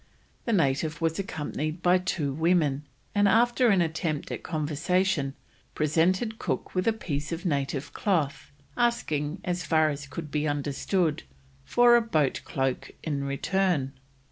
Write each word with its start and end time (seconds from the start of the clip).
The 0.45 0.51
native 0.53 0.99
was 0.99 1.19
accompanied 1.19 1.83
by 1.83 1.99
two 1.99 2.33
women, 2.33 2.87
and 3.13 3.27
after 3.27 3.67
an 3.67 3.81
attempt 3.83 4.31
at 4.31 4.41
conversation, 4.41 5.35
presented 5.75 6.39
Cook 6.39 6.73
with 6.73 6.87
a 6.87 6.91
piece 6.91 7.31
of 7.31 7.45
native 7.45 7.93
cloth, 7.93 8.51
asking, 8.75 9.41
as 9.43 9.63
far 9.63 9.91
as 9.91 10.07
could 10.07 10.31
be 10.31 10.47
understood, 10.47 11.21
for 11.65 11.95
a 11.95 12.01
boat 12.01 12.41
cloak 12.45 12.89
in 13.03 13.23
return. 13.25 13.93